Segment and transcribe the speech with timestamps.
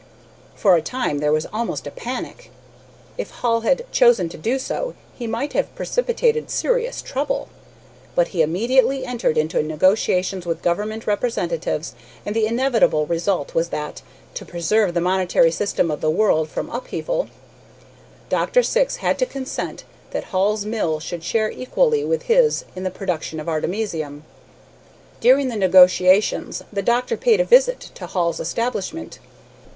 [0.55, 2.49] For a time there was almost a panic.
[3.19, 7.49] If Hall had chosen to do so, he might have precipitated serious trouble.
[8.15, 11.93] But he immediately entered into negotiations with government representatives,
[12.25, 14.01] and the inevitable result was that,
[14.33, 17.27] to preserve the monetary system of the world from upheaval,
[18.27, 18.63] Dr.
[18.63, 23.39] Syx had to consent that Hall's mill should share equally with his in the production
[23.39, 24.23] of artemisium.
[25.19, 29.19] During the negotiations the doctor paid a visit to Hall's establishment.